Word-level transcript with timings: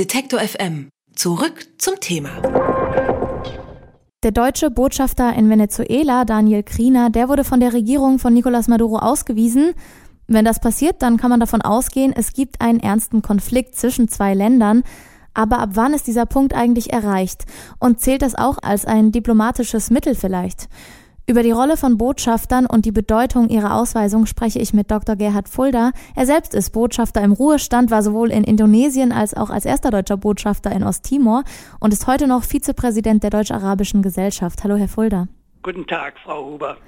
Detektor 0.00 0.40
FM. 0.40 0.88
Zurück 1.14 1.66
zum 1.76 2.00
Thema. 2.00 2.30
Der 4.22 4.30
deutsche 4.30 4.70
Botschafter 4.70 5.34
in 5.34 5.50
Venezuela, 5.50 6.24
Daniel 6.24 6.62
Kriener, 6.62 7.10
der 7.10 7.28
wurde 7.28 7.44
von 7.44 7.60
der 7.60 7.74
Regierung 7.74 8.18
von 8.18 8.34
Nicolás 8.34 8.70
Maduro 8.70 8.96
ausgewiesen. 8.96 9.74
Wenn 10.26 10.46
das 10.46 10.58
passiert, 10.58 11.02
dann 11.02 11.18
kann 11.18 11.28
man 11.28 11.38
davon 11.38 11.60
ausgehen, 11.60 12.14
es 12.16 12.32
gibt 12.32 12.62
einen 12.62 12.80
ernsten 12.80 13.20
Konflikt 13.20 13.76
zwischen 13.76 14.08
zwei 14.08 14.32
Ländern. 14.32 14.84
Aber 15.34 15.58
ab 15.58 15.72
wann 15.74 15.92
ist 15.92 16.06
dieser 16.06 16.24
Punkt 16.24 16.54
eigentlich 16.54 16.94
erreicht? 16.94 17.44
Und 17.78 18.00
zählt 18.00 18.22
das 18.22 18.34
auch 18.34 18.56
als 18.62 18.86
ein 18.86 19.12
diplomatisches 19.12 19.90
Mittel 19.90 20.14
vielleicht? 20.14 20.70
Über 21.26 21.42
die 21.42 21.52
Rolle 21.52 21.76
von 21.76 21.96
Botschaftern 21.96 22.66
und 22.66 22.84
die 22.84 22.92
Bedeutung 22.92 23.48
ihrer 23.48 23.76
Ausweisung 23.76 24.26
spreche 24.26 24.58
ich 24.58 24.74
mit 24.74 24.90
Dr. 24.90 25.16
Gerhard 25.16 25.48
Fulda. 25.48 25.92
Er 26.16 26.26
selbst 26.26 26.54
ist 26.54 26.70
Botschafter 26.70 27.22
im 27.22 27.32
Ruhestand, 27.32 27.90
war 27.90 28.02
sowohl 28.02 28.32
in 28.32 28.42
Indonesien 28.42 29.12
als 29.12 29.34
auch 29.34 29.50
als 29.50 29.64
erster 29.64 29.90
deutscher 29.90 30.16
Botschafter 30.16 30.72
in 30.72 30.82
Osttimor 30.82 31.44
und 31.78 31.92
ist 31.92 32.06
heute 32.06 32.26
noch 32.26 32.42
Vizepräsident 32.42 33.22
der 33.22 33.30
Deutsch-Arabischen 33.30 34.02
Gesellschaft. 34.02 34.64
Hallo, 34.64 34.76
Herr 34.76 34.88
Fulda. 34.88 35.28
Guten 35.62 35.86
Tag, 35.86 36.14
Frau 36.24 36.52
Huber. 36.52 36.78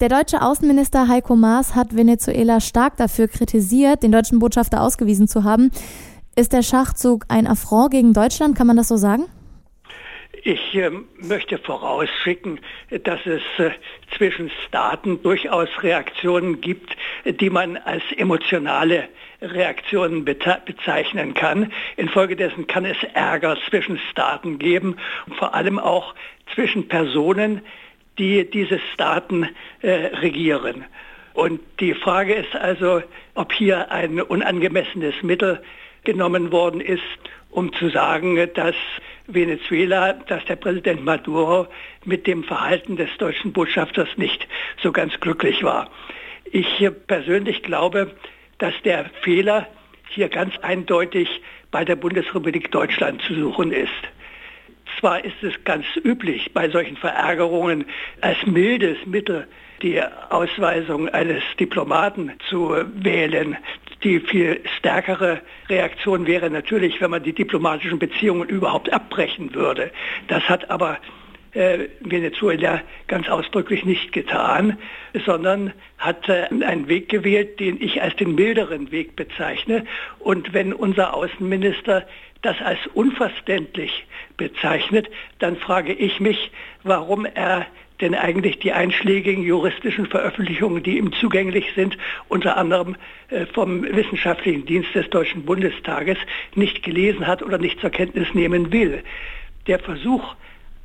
Der 0.00 0.08
deutsche 0.08 0.40
Außenminister 0.40 1.08
Heiko 1.08 1.36
Maas 1.36 1.74
hat 1.74 1.94
Venezuela 1.94 2.60
stark 2.60 2.96
dafür 2.96 3.28
kritisiert, 3.28 4.02
den 4.02 4.12
deutschen 4.12 4.38
Botschafter 4.38 4.80
ausgewiesen 4.80 5.28
zu 5.28 5.44
haben. 5.44 5.70
Ist 6.36 6.54
der 6.54 6.62
Schachzug 6.62 7.26
ein 7.28 7.46
Affront 7.46 7.90
gegen 7.90 8.14
Deutschland, 8.14 8.56
kann 8.56 8.66
man 8.66 8.78
das 8.78 8.88
so 8.88 8.96
sagen? 8.96 9.24
Ich 10.42 10.74
äh, 10.74 10.90
möchte 11.16 11.58
vorausschicken, 11.58 12.60
dass 13.04 13.20
es 13.26 13.42
äh, 13.58 13.72
zwischen 14.16 14.50
Staaten 14.66 15.22
durchaus 15.22 15.68
Reaktionen 15.82 16.60
gibt, 16.60 16.96
die 17.24 17.50
man 17.50 17.76
als 17.76 18.02
emotionale 18.16 19.08
Reaktionen 19.42 20.24
bezeichnen 20.24 21.34
kann. 21.34 21.72
Infolgedessen 21.96 22.66
kann 22.66 22.84
es 22.84 22.96
Ärger 23.14 23.56
zwischen 23.68 23.98
Staaten 24.10 24.58
geben, 24.58 24.96
vor 25.38 25.54
allem 25.54 25.78
auch 25.78 26.14
zwischen 26.54 26.88
Personen, 26.88 27.62
die 28.18 28.48
diese 28.48 28.78
Staaten 28.92 29.48
äh, 29.82 29.90
regieren. 29.90 30.84
Und 31.34 31.60
die 31.80 31.94
Frage 31.94 32.34
ist 32.34 32.54
also, 32.54 33.02
ob 33.34 33.52
hier 33.52 33.90
ein 33.90 34.20
unangemessenes 34.20 35.22
Mittel 35.22 35.62
genommen 36.04 36.50
worden 36.50 36.80
ist, 36.80 37.02
um 37.50 37.72
zu 37.72 37.88
sagen, 37.88 38.48
dass 38.54 38.74
Venezuela, 39.34 40.12
dass 40.12 40.44
der 40.46 40.56
Präsident 40.56 41.04
Maduro 41.04 41.66
mit 42.04 42.26
dem 42.26 42.44
Verhalten 42.44 42.96
des 42.96 43.10
deutschen 43.18 43.52
Botschafters 43.52 44.08
nicht 44.16 44.46
so 44.82 44.92
ganz 44.92 45.18
glücklich 45.20 45.62
war. 45.62 45.90
Ich 46.52 46.88
persönlich 47.06 47.62
glaube, 47.62 48.10
dass 48.58 48.74
der 48.84 49.10
Fehler 49.22 49.66
hier 50.08 50.28
ganz 50.28 50.56
eindeutig 50.58 51.28
bei 51.70 51.84
der 51.84 51.96
Bundesrepublik 51.96 52.70
Deutschland 52.70 53.22
zu 53.22 53.34
suchen 53.34 53.72
ist. 53.72 53.90
Zwar 54.98 55.24
ist 55.24 55.42
es 55.42 55.52
ganz 55.64 55.86
üblich, 56.04 56.52
bei 56.52 56.68
solchen 56.68 56.96
Verärgerungen 56.96 57.84
als 58.20 58.44
mildes 58.44 58.98
Mittel 59.06 59.46
die 59.82 60.02
Ausweisung 60.30 61.08
eines 61.08 61.42
Diplomaten 61.58 62.32
zu 62.48 62.74
wählen. 62.94 63.56
Die 64.02 64.20
viel 64.20 64.60
stärkere 64.78 65.42
Reaktion 65.68 66.26
wäre 66.26 66.50
natürlich, 66.50 67.00
wenn 67.00 67.10
man 67.10 67.22
die 67.22 67.34
diplomatischen 67.34 67.98
Beziehungen 67.98 68.48
überhaupt 68.48 68.92
abbrechen 68.92 69.54
würde. 69.54 69.90
Das 70.28 70.48
hat 70.48 70.70
aber 70.70 70.98
äh, 71.52 71.88
Venezuela 72.00 72.80
ganz 73.08 73.28
ausdrücklich 73.28 73.84
nicht 73.84 74.12
getan, 74.12 74.78
sondern 75.26 75.72
hat 75.98 76.28
äh, 76.28 76.46
einen 76.48 76.88
Weg 76.88 77.08
gewählt, 77.08 77.60
den 77.60 77.80
ich 77.82 78.00
als 78.00 78.16
den 78.16 78.34
milderen 78.34 78.90
Weg 78.90 79.16
bezeichne. 79.16 79.84
Und 80.18 80.54
wenn 80.54 80.72
unser 80.72 81.14
Außenminister 81.14 82.06
das 82.42 82.56
als 82.62 82.78
unverständlich 82.94 84.06
bezeichnet, 84.36 85.08
dann 85.40 85.56
frage 85.56 85.92
ich 85.92 86.20
mich, 86.20 86.50
warum 86.84 87.26
er 87.26 87.66
denn 88.00 88.14
eigentlich 88.14 88.58
die 88.58 88.72
einschlägigen 88.72 89.42
juristischen 89.42 90.06
Veröffentlichungen, 90.06 90.82
die 90.82 90.98
ihm 90.98 91.12
zugänglich 91.12 91.72
sind, 91.74 91.96
unter 92.28 92.56
anderem 92.56 92.96
äh, 93.28 93.46
vom 93.46 93.82
Wissenschaftlichen 93.82 94.64
Dienst 94.66 94.94
des 94.94 95.10
Deutschen 95.10 95.44
Bundestages, 95.44 96.18
nicht 96.54 96.82
gelesen 96.82 97.26
hat 97.26 97.42
oder 97.42 97.58
nicht 97.58 97.80
zur 97.80 97.90
Kenntnis 97.90 98.32
nehmen 98.34 98.72
will. 98.72 99.02
Der 99.66 99.78
Versuch, 99.78 100.34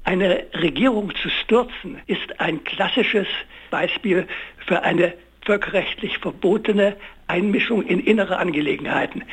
eine 0.03 0.45
Regierung 0.53 1.13
zu 1.15 1.29
stürzen, 1.29 1.99
ist 2.05 2.39
ein 2.39 2.63
klassisches 2.63 3.27
Beispiel 3.71 4.27
für 4.65 4.83
eine 4.83 5.13
völkerrechtlich 5.45 6.17
verbotene 6.17 6.95
Einmischung 7.27 7.83
in 7.83 7.99
innere 7.99 8.37
Angelegenheiten. 8.37 9.23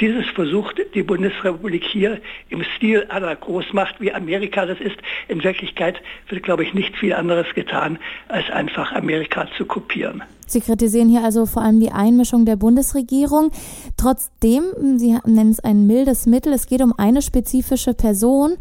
Dieses 0.00 0.26
versucht 0.34 0.80
die 0.94 1.02
Bundesrepublik 1.02 1.84
hier 1.84 2.20
im 2.48 2.62
Stil 2.76 3.06
einer 3.08 3.34
Großmacht 3.36 4.00
wie 4.00 4.12
Amerika 4.12 4.64
das 4.64 4.80
ist. 4.80 4.96
In 5.28 5.44
Wirklichkeit 5.44 6.00
wird, 6.28 6.42
glaube 6.42 6.64
ich, 6.64 6.72
nicht 6.72 6.96
viel 6.96 7.12
anderes 7.12 7.46
getan, 7.54 7.98
als 8.28 8.48
einfach 8.50 8.92
Amerika 8.92 9.48
zu 9.56 9.66
kopieren. 9.66 10.22
Sie 10.46 10.60
kritisieren 10.60 11.08
hier 11.08 11.24
also 11.24 11.46
vor 11.46 11.62
allem 11.62 11.80
die 11.80 11.92
Einmischung 11.92 12.44
der 12.44 12.56
Bundesregierung. 12.56 13.50
Trotzdem, 13.96 14.64
Sie 14.96 15.18
nennen 15.24 15.50
es 15.50 15.60
ein 15.60 15.86
mildes 15.86 16.26
Mittel, 16.26 16.52
es 16.52 16.66
geht 16.66 16.82
um 16.82 16.92
eine 16.98 17.22
spezifische 17.22 17.94
Person. 17.94 18.56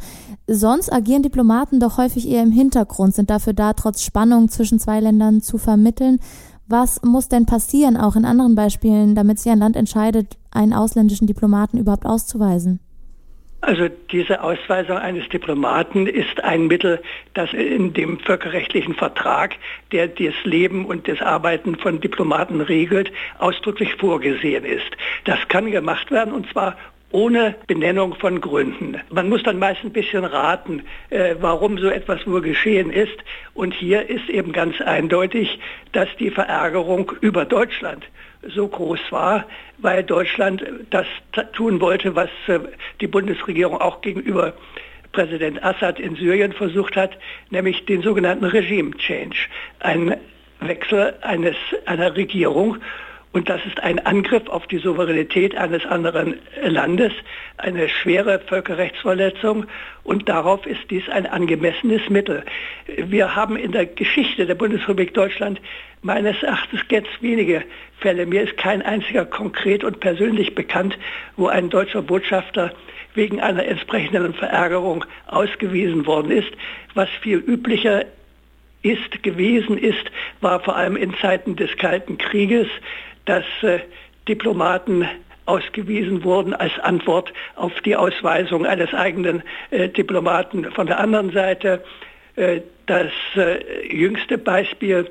Sonst 0.47 0.91
agieren 0.91 1.23
Diplomaten 1.23 1.81
doch 1.81 1.97
häufig 1.97 2.29
eher 2.29 2.43
im 2.43 2.51
Hintergrund, 2.51 3.13
sind 3.15 3.29
dafür 3.29 3.53
da, 3.53 3.73
trotz 3.73 4.03
Spannung 4.03 4.47
zwischen 4.47 4.79
zwei 4.79 5.01
Ländern 5.01 5.41
zu 5.41 5.57
vermitteln. 5.57 6.19
Was 6.67 7.01
muss 7.03 7.27
denn 7.27 7.45
passieren, 7.45 7.97
auch 7.97 8.15
in 8.15 8.25
anderen 8.25 8.55
Beispielen, 8.55 9.15
damit 9.15 9.39
sich 9.39 9.51
ein 9.51 9.59
Land 9.59 9.75
entscheidet, 9.75 10.37
einen 10.51 10.73
ausländischen 10.73 11.27
Diplomaten 11.27 11.77
überhaupt 11.77 12.05
auszuweisen? 12.05 12.79
Also 13.63 13.89
diese 14.11 14.41
Ausweisung 14.41 14.97
eines 14.97 15.29
Diplomaten 15.29 16.07
ist 16.07 16.43
ein 16.43 16.65
Mittel, 16.65 16.99
das 17.35 17.53
in 17.53 17.93
dem 17.93 18.19
völkerrechtlichen 18.19 18.95
Vertrag, 18.95 19.55
der 19.91 20.07
das 20.07 20.33
Leben 20.43 20.85
und 20.85 21.07
das 21.07 21.21
Arbeiten 21.21 21.75
von 21.75 22.01
Diplomaten 22.01 22.61
regelt, 22.61 23.11
ausdrücklich 23.37 23.93
vorgesehen 23.95 24.65
ist. 24.65 24.89
Das 25.25 25.37
kann 25.47 25.69
gemacht 25.69 26.09
werden 26.09 26.33
und 26.33 26.49
zwar 26.51 26.75
ohne 27.11 27.55
Benennung 27.67 28.15
von 28.15 28.41
Gründen. 28.41 28.99
Man 29.09 29.29
muss 29.29 29.43
dann 29.43 29.59
meist 29.59 29.83
ein 29.83 29.91
bisschen 29.91 30.23
raten, 30.23 30.83
äh, 31.09 31.35
warum 31.39 31.77
so 31.77 31.89
etwas 31.89 32.25
wohl 32.27 32.41
geschehen 32.41 32.91
ist. 32.91 33.17
Und 33.53 33.73
hier 33.73 34.09
ist 34.09 34.29
eben 34.29 34.51
ganz 34.51 34.79
eindeutig, 34.81 35.59
dass 35.91 36.07
die 36.19 36.31
Verärgerung 36.31 37.11
über 37.21 37.45
Deutschland 37.45 38.05
so 38.47 38.67
groß 38.67 38.99
war, 39.11 39.45
weil 39.77 40.03
Deutschland 40.03 40.63
das 40.89 41.05
tun 41.53 41.79
wollte, 41.81 42.15
was 42.15 42.29
äh, 42.47 42.59
die 42.99 43.07
Bundesregierung 43.07 43.79
auch 43.79 44.01
gegenüber 44.01 44.53
Präsident 45.11 45.63
Assad 45.63 45.99
in 45.99 46.15
Syrien 46.15 46.53
versucht 46.53 46.95
hat, 46.95 47.17
nämlich 47.49 47.85
den 47.85 48.01
sogenannten 48.01 48.45
Regime 48.45 48.95
Change, 48.97 49.35
ein 49.79 50.15
Wechsel 50.61 51.15
eines, 51.21 51.55
einer 51.85 52.15
Regierung 52.15 52.77
und 53.33 53.47
das 53.47 53.65
ist 53.65 53.81
ein 53.81 54.05
Angriff 54.05 54.49
auf 54.49 54.67
die 54.67 54.79
Souveränität 54.79 55.55
eines 55.55 55.85
anderen 55.85 56.35
Landes, 56.63 57.13
eine 57.57 57.87
schwere 57.87 58.39
Völkerrechtsverletzung. 58.39 59.67
Und 60.03 60.27
darauf 60.27 60.65
ist 60.65 60.89
dies 60.89 61.07
ein 61.07 61.25
angemessenes 61.25 62.09
Mittel. 62.09 62.43
Wir 62.87 63.33
haben 63.33 63.55
in 63.55 63.71
der 63.71 63.85
Geschichte 63.85 64.45
der 64.45 64.55
Bundesrepublik 64.55 65.13
Deutschland 65.13 65.61
meines 66.01 66.43
Erachtens 66.43 66.81
ganz 66.89 67.07
wenige 67.21 67.63
Fälle. 67.99 68.25
Mir 68.25 68.41
ist 68.41 68.57
kein 68.57 68.81
einziger 68.81 69.23
konkret 69.23 69.85
und 69.85 70.01
persönlich 70.01 70.53
bekannt, 70.53 70.97
wo 71.37 71.47
ein 71.47 71.69
deutscher 71.69 72.01
Botschafter 72.01 72.73
wegen 73.13 73.39
einer 73.39 73.65
entsprechenden 73.65 74.33
Verärgerung 74.33 75.05
ausgewiesen 75.27 76.05
worden 76.05 76.31
ist. 76.31 76.51
Was 76.95 77.09
viel 77.21 77.37
üblicher 77.37 78.05
ist, 78.81 79.23
gewesen 79.23 79.77
ist, 79.77 80.11
war 80.41 80.59
vor 80.59 80.75
allem 80.75 80.95
in 80.95 81.13
Zeiten 81.17 81.55
des 81.55 81.77
Kalten 81.77 82.17
Krieges, 82.17 82.67
dass 83.25 83.45
äh, 83.61 83.79
Diplomaten 84.27 85.07
ausgewiesen 85.45 86.23
wurden 86.23 86.53
als 86.53 86.77
Antwort 86.79 87.33
auf 87.55 87.73
die 87.81 87.95
Ausweisung 87.95 88.65
eines 88.65 88.93
eigenen 88.93 89.43
äh, 89.71 89.89
Diplomaten 89.89 90.71
von 90.71 90.87
der 90.87 90.99
anderen 90.99 91.31
Seite. 91.31 91.83
Äh, 92.35 92.61
das 92.87 93.11
jüngste 93.89 94.37
Beispiel 94.37 95.09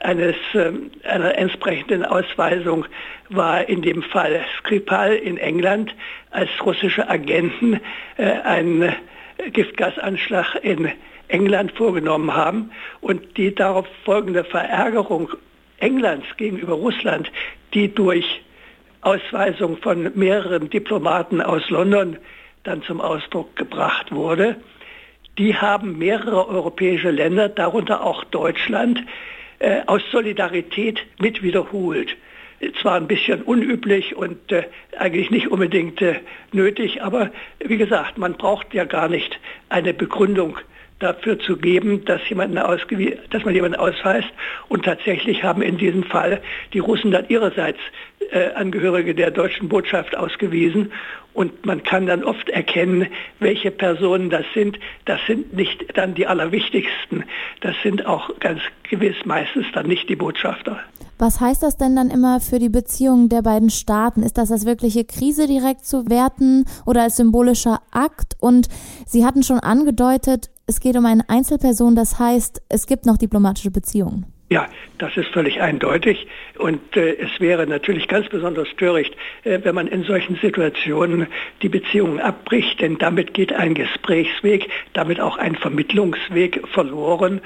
eines, 0.00 0.36
ähm, 0.54 0.90
einer 1.04 1.36
entsprechenden 1.38 2.04
Ausweisung 2.04 2.84
war 3.30 3.68
in 3.68 3.82
dem 3.82 4.02
Fall 4.02 4.44
Skripal 4.58 5.14
in 5.14 5.38
England, 5.38 5.94
als 6.30 6.50
russische 6.64 7.08
Agenten 7.08 7.80
einen 8.18 8.92
Giftgasanschlag 9.52 10.56
in 10.62 10.90
England 11.28 11.72
vorgenommen 11.72 12.34
haben 12.34 12.70
und 13.00 13.38
die 13.38 13.54
darauf 13.54 13.86
folgende 14.04 14.44
Verärgerung 14.44 15.30
Englands 15.82 16.26
gegenüber 16.36 16.74
Russland, 16.74 17.30
die 17.74 17.92
durch 17.92 18.42
Ausweisung 19.02 19.76
von 19.78 20.12
mehreren 20.14 20.70
Diplomaten 20.70 21.40
aus 21.40 21.68
London 21.70 22.16
dann 22.62 22.82
zum 22.82 23.00
Ausdruck 23.00 23.56
gebracht 23.56 24.12
wurde, 24.12 24.56
die 25.38 25.56
haben 25.56 25.98
mehrere 25.98 26.48
europäische 26.48 27.10
Länder, 27.10 27.48
darunter 27.48 28.04
auch 28.04 28.22
Deutschland, 28.24 29.02
äh, 29.58 29.80
aus 29.86 30.02
Solidarität 30.12 31.00
mit 31.18 31.42
wiederholt. 31.42 32.16
zwar 32.80 32.94
ein 32.94 33.08
bisschen 33.08 33.42
unüblich 33.42 34.14
und 34.14 34.52
äh, 34.52 34.64
eigentlich 34.96 35.30
nicht 35.30 35.48
unbedingt 35.48 36.00
äh, 36.00 36.20
nötig, 36.52 37.02
aber 37.02 37.32
wie 37.58 37.76
gesagt, 37.76 38.18
man 38.18 38.34
braucht 38.34 38.72
ja 38.72 38.84
gar 38.84 39.08
nicht 39.08 39.40
eine 39.68 39.92
Begründung 39.92 40.58
dafür 41.02 41.38
zu 41.38 41.56
geben, 41.56 42.04
dass, 42.04 42.20
jemanden 42.28 42.56
dass 42.56 43.44
man 43.44 43.54
jemanden 43.54 43.78
ausweist. 43.78 44.28
Und 44.68 44.84
tatsächlich 44.84 45.42
haben 45.42 45.62
in 45.62 45.78
diesem 45.78 46.04
Fall 46.04 46.40
die 46.72 46.78
Russen 46.78 47.10
dann 47.10 47.28
ihrerseits 47.28 47.78
äh, 48.30 48.52
Angehörige 48.54 49.14
der 49.14 49.30
deutschen 49.30 49.68
Botschaft 49.68 50.16
ausgewiesen. 50.16 50.92
Und 51.34 51.64
man 51.64 51.82
kann 51.82 52.06
dann 52.06 52.24
oft 52.24 52.48
erkennen, 52.50 53.06
welche 53.40 53.70
Personen 53.70 54.30
das 54.30 54.44
sind. 54.54 54.78
Das 55.06 55.20
sind 55.26 55.54
nicht 55.54 55.96
dann 55.96 56.14
die 56.14 56.26
allerwichtigsten. 56.26 57.24
Das 57.60 57.74
sind 57.82 58.04
auch 58.06 58.38
ganz 58.38 58.60
gewiss 58.88 59.16
meistens 59.24 59.66
dann 59.72 59.86
nicht 59.86 60.08
die 60.08 60.16
Botschafter. 60.16 60.78
Was 61.18 61.40
heißt 61.40 61.62
das 61.62 61.76
denn 61.76 61.94
dann 61.94 62.10
immer 62.10 62.40
für 62.40 62.58
die 62.58 62.68
Beziehungen 62.68 63.28
der 63.28 63.42
beiden 63.42 63.70
Staaten? 63.70 64.22
Ist 64.24 64.38
das 64.38 64.50
als 64.50 64.66
wirkliche 64.66 65.04
Krise 65.04 65.46
direkt 65.46 65.86
zu 65.86 66.10
werten 66.10 66.64
oder 66.84 67.02
als 67.02 67.16
symbolischer 67.16 67.80
Akt? 67.92 68.34
Und 68.40 68.68
Sie 69.06 69.24
hatten 69.24 69.44
schon 69.44 69.60
angedeutet, 69.60 70.50
es 70.66 70.80
geht 70.80 70.96
um 70.96 71.06
eine 71.06 71.28
Einzelperson, 71.28 71.94
das 71.94 72.18
heißt, 72.18 72.62
es 72.68 72.86
gibt 72.86 73.06
noch 73.06 73.16
diplomatische 73.16 73.70
Beziehungen. 73.70 74.26
Ja, 74.52 74.68
das 74.98 75.16
ist 75.16 75.28
völlig 75.28 75.62
eindeutig. 75.62 76.26
Und 76.58 76.94
äh, 76.94 77.16
es 77.16 77.40
wäre 77.40 77.66
natürlich 77.66 78.06
ganz 78.06 78.28
besonders 78.28 78.68
töricht, 78.76 79.16
äh, 79.44 79.60
wenn 79.62 79.74
man 79.74 79.86
in 79.86 80.04
solchen 80.04 80.36
Situationen 80.36 81.26
die 81.62 81.70
Beziehungen 81.70 82.20
abbricht, 82.20 82.82
denn 82.82 82.98
damit 82.98 83.32
geht 83.32 83.54
ein 83.54 83.74
Gesprächsweg, 83.74 84.68
damit 84.92 85.20
auch 85.20 85.38
ein 85.38 85.56
Vermittlungsweg 85.56 86.68
verloren. 86.68 87.40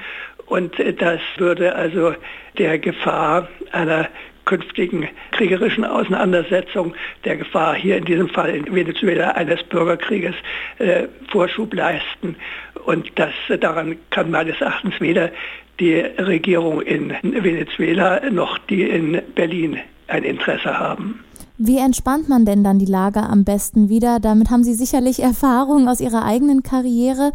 Und 0.46 0.80
äh, 0.80 0.94
das 0.94 1.20
würde 1.36 1.76
also 1.76 2.14
der 2.58 2.80
Gefahr 2.80 3.48
einer 3.70 4.08
künftigen 4.46 5.06
kriegerischen 5.32 5.84
Auseinandersetzung, 5.84 6.94
der 7.24 7.36
Gefahr 7.36 7.74
hier 7.74 7.98
in 7.98 8.06
diesem 8.06 8.28
Fall 8.28 8.50
in 8.50 8.74
Venezuela 8.74 9.32
eines 9.32 9.62
Bürgerkrieges 9.64 10.34
äh, 10.78 11.08
Vorschub 11.28 11.74
leisten. 11.74 12.36
Und 12.86 13.10
das, 13.16 13.34
daran 13.60 13.96
kann 14.10 14.30
meines 14.30 14.58
Erachtens 14.60 14.98
weder 15.00 15.30
die 15.78 15.96
Regierung 15.96 16.80
in 16.80 17.12
Venezuela 17.22 18.30
noch 18.30 18.56
die 18.58 18.84
in 18.84 19.20
Berlin 19.34 19.78
ein 20.08 20.22
Interesse 20.22 20.78
haben. 20.78 21.20
Wie 21.58 21.78
entspannt 21.78 22.28
man 22.28 22.44
denn 22.44 22.62
dann 22.62 22.78
die 22.78 22.86
Lage 22.86 23.20
am 23.20 23.44
besten 23.44 23.88
wieder? 23.88 24.20
Damit 24.20 24.50
haben 24.50 24.62
Sie 24.62 24.74
sicherlich 24.74 25.22
Erfahrungen 25.22 25.88
aus 25.88 26.00
Ihrer 26.00 26.24
eigenen 26.24 26.62
Karriere. 26.62 27.32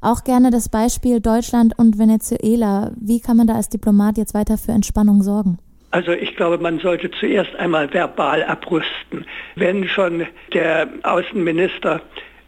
Auch 0.00 0.24
gerne 0.24 0.50
das 0.50 0.68
Beispiel 0.68 1.20
Deutschland 1.20 1.78
und 1.78 1.98
Venezuela. 1.98 2.92
Wie 2.96 3.20
kann 3.20 3.36
man 3.36 3.46
da 3.46 3.54
als 3.54 3.68
Diplomat 3.68 4.18
jetzt 4.18 4.34
weiter 4.34 4.58
für 4.58 4.72
Entspannung 4.72 5.22
sorgen? 5.22 5.58
Also 5.92 6.12
ich 6.12 6.36
glaube, 6.36 6.58
man 6.58 6.78
sollte 6.80 7.10
zuerst 7.10 7.54
einmal 7.56 7.92
verbal 7.92 8.42
abrüsten. 8.42 9.26
Wenn 9.54 9.86
schon 9.86 10.26
der 10.52 10.88
Außenminister 11.02 12.00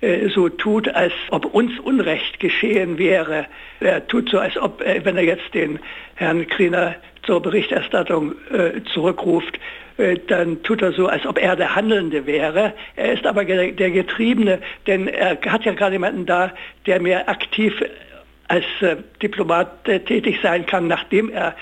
äh, 0.04 0.28
so 0.28 0.48
tut, 0.50 0.88
als 0.88 1.12
ob 1.30 1.46
uns 1.54 1.78
Unrecht 1.80 2.38
geschehen 2.38 2.98
wäre. 2.98 3.46
Er 3.80 4.06
tut 4.06 4.28
so, 4.28 4.38
als 4.38 4.56
ob, 4.58 4.82
äh, 4.82 5.02
wenn 5.04 5.16
er 5.16 5.24
jetzt 5.24 5.54
den 5.54 5.78
Herrn 6.16 6.46
Kriener 6.46 6.96
zur 7.24 7.40
Berichterstattung 7.40 8.34
äh, 8.52 8.82
zurückruft, 8.92 9.58
dann 10.26 10.60
tut 10.64 10.82
er 10.82 10.90
so, 10.90 11.06
als 11.06 11.24
ob 11.24 11.38
er 11.38 11.54
der 11.54 11.76
Handelnde 11.76 12.26
wäre. 12.26 12.72
Er 12.96 13.12
ist 13.12 13.24
aber 13.24 13.44
der 13.44 13.70
Getriebene, 13.72 14.58
denn 14.88 15.06
er 15.06 15.38
hat 15.40 15.64
ja 15.64 15.72
gerade 15.72 15.92
jemanden 15.92 16.26
da, 16.26 16.50
der 16.84 17.00
mehr 17.00 17.28
aktiv 17.28 17.80
als 18.48 18.64
Diplomat 19.22 19.84
tätig 19.84 20.40
sein 20.42 20.66
kann, 20.66 20.88
nachdem 20.88 21.30
er 21.30 21.54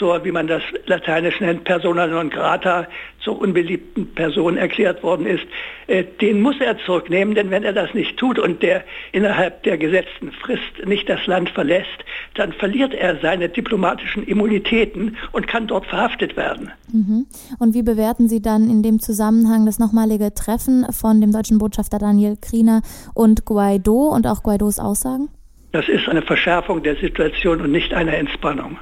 zur, 0.00 0.24
wie 0.24 0.32
man 0.32 0.48
das 0.48 0.62
lateinisch 0.86 1.40
nennt, 1.40 1.64
persona 1.64 2.06
non 2.06 2.30
grata, 2.30 2.88
zur 3.20 3.38
unbeliebten 3.38 4.14
Person 4.14 4.56
erklärt 4.56 5.02
worden 5.02 5.26
ist, 5.26 5.44
äh, 5.86 6.04
den 6.22 6.40
muss 6.40 6.56
er 6.58 6.78
zurücknehmen, 6.78 7.34
denn 7.34 7.50
wenn 7.50 7.64
er 7.64 7.74
das 7.74 7.92
nicht 7.92 8.16
tut 8.16 8.38
und 8.38 8.62
der 8.62 8.82
innerhalb 9.12 9.62
der 9.62 9.76
gesetzten 9.76 10.32
Frist 10.32 10.86
nicht 10.86 11.06
das 11.08 11.26
Land 11.26 11.50
verlässt, 11.50 12.04
dann 12.34 12.54
verliert 12.54 12.94
er 12.94 13.18
seine 13.20 13.50
diplomatischen 13.50 14.24
Immunitäten 14.26 15.18
und 15.32 15.46
kann 15.46 15.66
dort 15.66 15.84
verhaftet 15.86 16.36
werden. 16.36 16.70
Mhm. 16.90 17.26
Und 17.58 17.74
wie 17.74 17.82
bewerten 17.82 18.26
Sie 18.28 18.40
dann 18.40 18.70
in 18.70 18.82
dem 18.82 19.00
Zusammenhang 19.00 19.66
das 19.66 19.78
nochmalige 19.78 20.32
Treffen 20.32 20.86
von 20.90 21.20
dem 21.20 21.30
deutschen 21.30 21.58
Botschafter 21.58 21.98
Daniel 21.98 22.36
Kriener 22.40 22.80
und 23.14 23.44
Guaido 23.44 24.08
und 24.08 24.26
auch 24.26 24.42
Guaidos 24.42 24.78
Aussagen? 24.78 25.28
Das 25.72 25.88
ist 25.88 26.08
eine 26.08 26.22
Verschärfung 26.22 26.82
der 26.82 26.96
Situation 26.96 27.60
und 27.60 27.70
nicht 27.70 27.92
eine 27.92 28.16
Entspannung. 28.16 28.78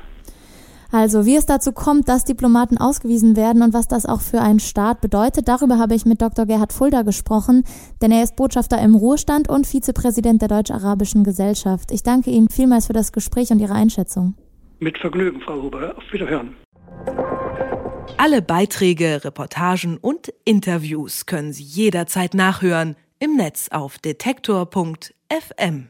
Also, 0.90 1.26
wie 1.26 1.36
es 1.36 1.44
dazu 1.44 1.72
kommt, 1.72 2.08
dass 2.08 2.24
Diplomaten 2.24 2.78
ausgewiesen 2.78 3.36
werden 3.36 3.62
und 3.62 3.74
was 3.74 3.88
das 3.88 4.06
auch 4.06 4.22
für 4.22 4.40
einen 4.40 4.58
Staat 4.58 5.02
bedeutet, 5.02 5.46
darüber 5.46 5.78
habe 5.78 5.94
ich 5.94 6.06
mit 6.06 6.22
Dr. 6.22 6.46
Gerhard 6.46 6.72
Fulda 6.72 7.02
gesprochen, 7.02 7.64
denn 8.00 8.10
er 8.10 8.22
ist 8.22 8.36
Botschafter 8.36 8.80
im 8.80 8.94
Ruhestand 8.94 9.50
und 9.50 9.66
Vizepräsident 9.66 10.40
der 10.40 10.48
Deutsch-Arabischen 10.48 11.24
Gesellschaft. 11.24 11.90
Ich 11.92 12.02
danke 12.02 12.30
Ihnen 12.30 12.48
vielmals 12.48 12.86
für 12.86 12.94
das 12.94 13.12
Gespräch 13.12 13.50
und 13.50 13.60
Ihre 13.60 13.74
Einschätzung. 13.74 14.34
Mit 14.78 14.96
Vergnügen, 14.96 15.40
Frau 15.42 15.60
Huber. 15.60 15.94
Auf 15.96 16.04
Wiederhören. 16.10 16.54
Alle 18.16 18.40
Beiträge, 18.40 19.24
Reportagen 19.24 19.98
und 19.98 20.32
Interviews 20.44 21.26
können 21.26 21.52
Sie 21.52 21.64
jederzeit 21.64 22.32
nachhören 22.32 22.96
im 23.18 23.36
Netz 23.36 23.68
auf 23.70 23.98
detektor.fm. 23.98 25.88